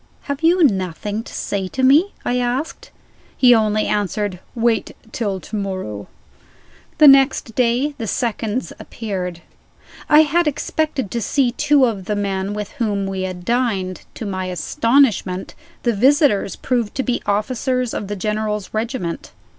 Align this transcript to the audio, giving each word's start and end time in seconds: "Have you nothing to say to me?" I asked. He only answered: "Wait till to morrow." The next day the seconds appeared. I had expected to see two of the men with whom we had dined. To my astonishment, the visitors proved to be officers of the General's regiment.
"Have 0.23 0.41
you 0.41 0.63
nothing 0.63 1.21
to 1.21 1.31
say 1.31 1.67
to 1.67 1.83
me?" 1.83 2.11
I 2.25 2.39
asked. 2.39 2.89
He 3.37 3.53
only 3.53 3.85
answered: 3.85 4.39
"Wait 4.55 4.95
till 5.11 5.39
to 5.39 5.55
morrow." 5.55 6.07
The 6.97 7.07
next 7.07 7.53
day 7.53 7.93
the 7.99 8.07
seconds 8.07 8.73
appeared. 8.79 9.43
I 10.09 10.21
had 10.23 10.47
expected 10.47 11.11
to 11.11 11.21
see 11.21 11.51
two 11.51 11.85
of 11.85 12.05
the 12.05 12.15
men 12.15 12.55
with 12.55 12.71
whom 12.71 13.05
we 13.05 13.21
had 13.21 13.45
dined. 13.45 14.01
To 14.15 14.25
my 14.25 14.45
astonishment, 14.45 15.53
the 15.83 15.93
visitors 15.93 16.55
proved 16.55 16.95
to 16.95 17.03
be 17.03 17.21
officers 17.27 17.93
of 17.93 18.07
the 18.07 18.15
General's 18.15 18.73
regiment. 18.73 19.33